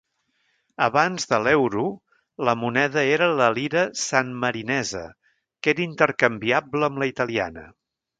Abans 0.83 1.25
de 1.33 1.37
l'euro, 1.47 1.83
la 2.49 2.55
moneda 2.61 3.03
era 3.17 3.27
la 3.41 3.49
lira 3.57 3.83
sanmarinesa, 4.07 5.03
que 5.67 5.73
era 5.75 5.85
intercanviable 5.87 6.89
amb 6.89 6.99
la 7.05 7.09
italiana. 7.13 7.67